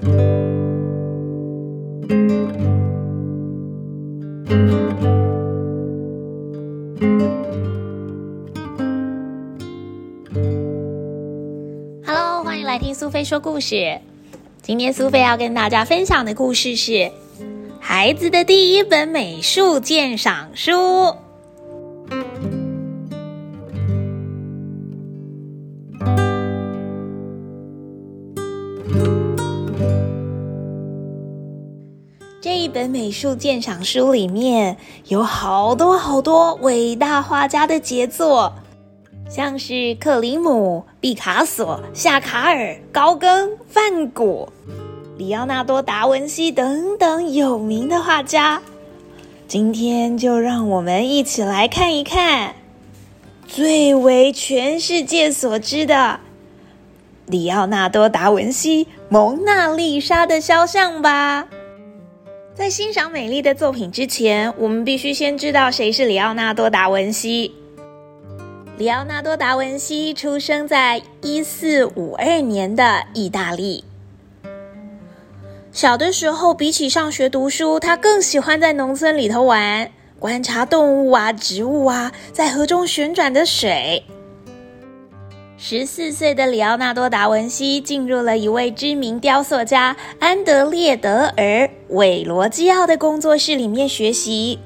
[0.00, 0.14] Hello，
[12.44, 13.98] 欢迎来听苏菲说故事。
[14.62, 17.10] 今天苏菲要跟大家分享的故事是
[17.80, 21.16] 孩子的第一本美术鉴赏书。
[32.58, 34.76] 一本美术鉴赏书里面
[35.06, 38.52] 有好多好多伟大画家的杰作，
[39.30, 44.48] 像是克里姆、毕卡索、夏卡尔、高更、梵谷、
[45.16, 48.60] 里奥纳多·达文西等等有名的画家。
[49.46, 52.56] 今天就让我们一起来看一看
[53.46, 56.18] 最为全世界所知的
[57.24, 61.46] 里奥纳多·达文西《蒙娜丽莎》的肖像吧。
[62.58, 67.54] 在欣赏美丽的作品之前，我们必须先知道谁是里奥纳多·达文西。
[68.76, 73.84] 里奥纳多·达文西出生在一四五二年的意大利。
[75.70, 84.02] 小的时候，比起上学读书，他更喜欢在农村里头玩，观察动物啊、植物啊，在河中旋转的水。
[85.60, 94.60] 十四岁的里奥纳多·达文西进入了一位知名雕塑家安德烈·德尔·韦罗基奥的工作室里面学习。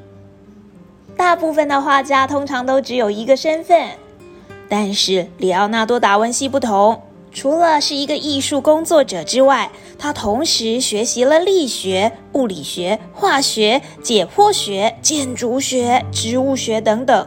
[1.16, 3.92] 大部分的画家通常都只有一个身份，
[4.68, 7.00] 但是里奥纳多·达文西不同，
[7.32, 17.26] 除了是一个艺术工作者之外，他同时学习了力学、物理学、化学、解剖学、建筑学、植物学等等。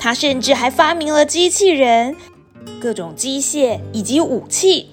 [0.00, 2.16] 他甚至还发明了机器人。
[2.80, 4.90] 各种机械以及武器。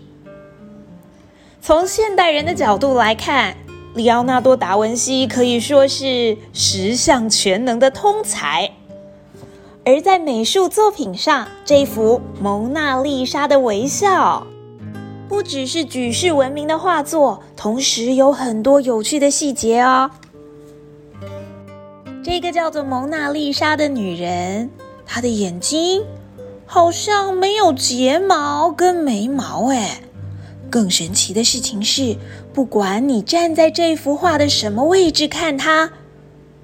[1.62, 3.56] 从现代人的角度来看，
[3.94, 8.72] 里奥纳多·达文西可以说是十项全能的通才。
[9.84, 14.48] 而在美术作品上，这幅《蒙娜丽莎的微笑》
[15.30, 20.12] 不只是举世闻名的画作，同时有很多有趣的细节哦。
[22.24, 24.70] 这个叫做蒙娜丽莎的女人，
[25.06, 26.04] 她的眼睛。
[26.74, 30.04] 好像没有睫毛跟眉毛哎，
[30.70, 32.16] 更神奇的事情是，
[32.54, 35.92] 不管你站在这幅画的什么位置看它，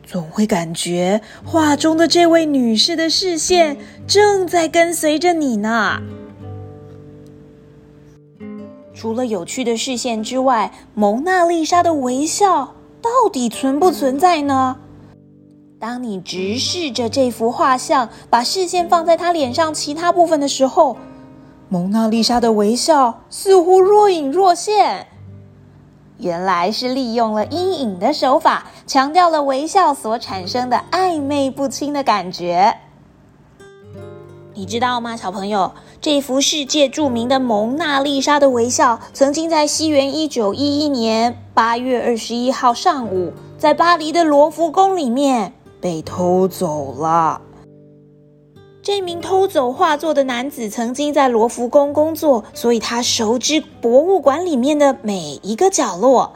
[0.05, 3.75] 总会感觉画中的这位女士的视线
[4.07, 6.01] 正在跟随着你呢。
[8.93, 14.77] 除了有趣的视线之外，蒙娜丽莎的微笑到底存不存在呢？
[15.79, 20.97] 当你直视着这幅画像，把视线放在他脸上其他部分的时候，
[21.69, 25.05] 蒙娜丽莎的微笑似乎若隐若现。
[26.17, 32.75] 原来是利用了阴影的手法，强调了微笑所产生的暧昧不清的感觉。
[34.55, 35.73] 你知道吗，小朋友？
[36.01, 45.53] 这幅世界著名的蒙娜丽莎的微笑，曾经在西元一九一一年八月二十一号上午，在巴黎的罗浮宫里面。
[45.79, 47.41] 被偷走了。
[48.81, 56.33] 这名偷走画作的男子曾经在罗浮宫工作，所以他熟知博物馆里面的每一个角落。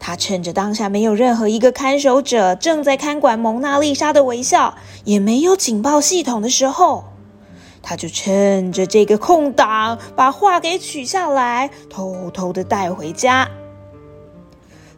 [0.00, 4.74] 他趁着当下没有任何一个看守者正在看管蒙娜丽莎的微笑，
[5.04, 7.04] 也没有警报系统的时候，
[7.82, 13.48] 他就趁着这个空档把画给取下来，偷偷的带回家。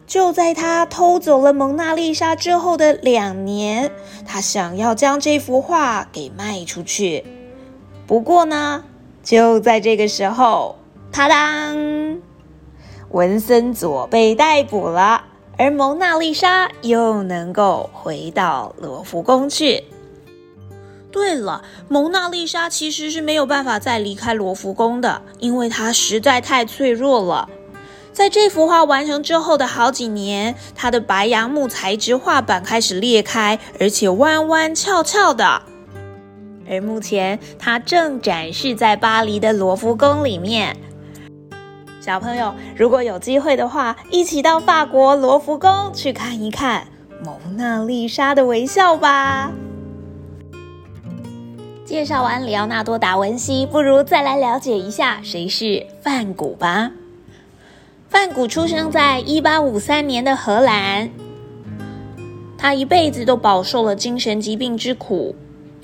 [0.06, 3.90] 就在他偷走了蒙娜丽莎之后的两年，
[4.24, 7.24] 他想要将这幅画给卖出去。
[8.06, 8.84] 不过呢，
[9.24, 10.78] 就在这个时候，
[11.10, 12.20] 啪当，
[13.10, 15.24] 文森佐被逮捕了，
[15.58, 19.82] 而蒙娜丽莎又能够回到罗浮宫去。
[21.10, 27.48] 对了，蒙娜丽莎其实是没有办法再离开罗浮宫的，因为她实在太脆弱了。
[28.16, 35.60] 在这幅画完成之后的好几年，它的白杨木材质画板开始裂开，而且弯弯翘翘的。
[36.66, 40.74] 而目前，它正展示在巴黎的罗浮宫里面。
[42.00, 46.86] 小朋友，如果有机会的话，一起到法国罗浮宫去看一看
[47.22, 49.52] 蒙娜丽莎的微笑吧。
[51.84, 56.90] 介绍完里奥纳多·达文西，不如再来了解一下谁是梵谷吧。
[58.08, 61.10] 范谷出生在一八五三年的荷兰，
[62.56, 65.34] 他一辈子都饱受了精神疾病之苦。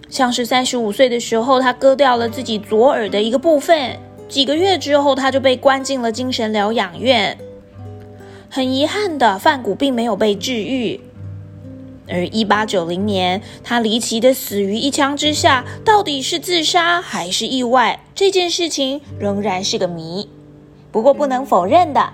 [0.09, 3.99] 像是三十五岁的时候，他割掉了自己左耳的一个部分，
[4.29, 7.37] 几个月之后他就被关进了精神疗养院。
[8.51, 11.01] 很遗憾的，范谷并没有被治愈。
[12.09, 18.05] 而一八九零年，他离奇的死于一枪之下，到底是自杀还是意外？
[18.15, 20.29] 这件事情仍然是个谜。
[20.93, 22.13] 不过不能否认的，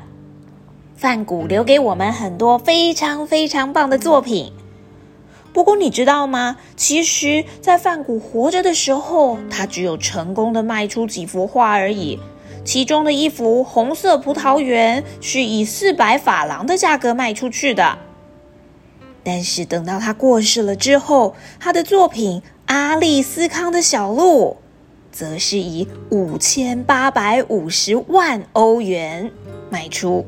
[0.97, 4.53] 范谷留给我们很多非常非常棒的作品。
[5.53, 6.57] 不过你知道吗？
[6.77, 12.21] 其实，在范谷活着的时候，他只有成功的卖出几幅画而已。
[12.65, 17.99] 其中的一幅《红色葡萄园》是以四百法郎的价格卖出去的。
[19.25, 24.59] 但是等到他过世了之后，他的作品《阿利斯康的小鹿》
[25.19, 29.33] 则是以五千八百五十万欧元
[29.69, 30.25] 卖出。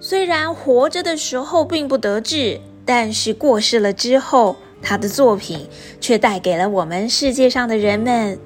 [0.00, 5.68] 虽然活着的时候并不得志，但是过世了之后，他的作品
[6.00, 8.38] 却带给了我们世界上的人们。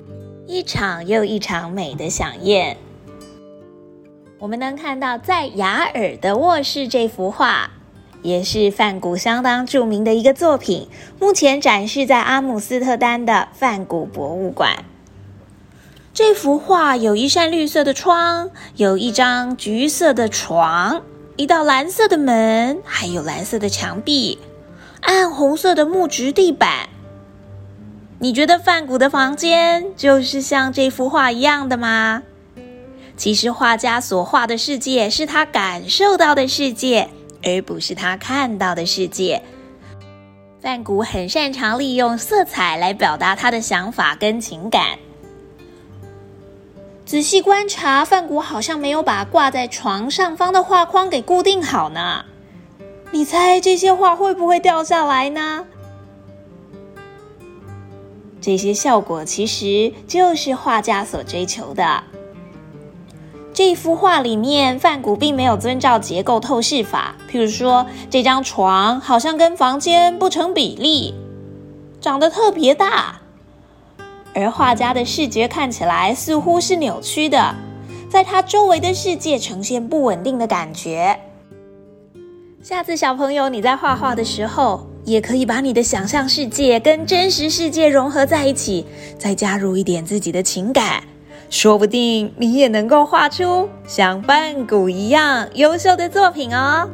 [0.48, 2.76] 一场又一场美的飨宴。
[4.40, 7.70] 我们能看到在雅尔的卧室这幅画，
[8.22, 10.88] 也是梵谷相当著名的一个作品，
[11.18, 14.84] 目前展示在阿姆斯特丹的梵谷博物馆。
[16.12, 21.02] 这幅画有一扇绿色的窗，有一张橘色的床，
[21.36, 24.38] 一道蓝色的门，还有蓝色的墙壁，
[25.02, 26.88] 暗红色的木质地板。
[28.18, 32.24] 你觉得梵谷的房间就是像这幅画一样的吗？
[33.16, 37.08] 其实画家所画的世界是他感受到的世界，
[37.42, 39.42] 而不是他看到的世界。
[40.60, 44.98] 范谷很擅长利用色彩来表达他的想法跟情感。
[47.06, 52.24] 仔细观察，范谷好像没有把挂在床上方的画框给固定好呢。
[53.12, 55.64] 你猜这些画会不会掉下来呢？
[58.40, 62.02] 这些效果其实就是画家所追求的。
[63.58, 71.12] 这幅画里面，范谷并没有遵照结构透视法，譬如说，这张床好像跟房间不成比例，
[72.00, 73.20] 长得特别大，
[74.32, 77.52] 而画家的视觉看起来似乎是扭曲的，
[78.08, 81.18] 在他周围的世界呈现不稳定的感觉。
[82.62, 88.86] 下次小朋友你在画画的时候，也可以把你的想象世界跟真实世界融合在一起，
[89.18, 91.02] 再加入一点自己的情感，
[91.50, 96.88] 说不定你也能够画出像梵谷一样优秀的作品哦。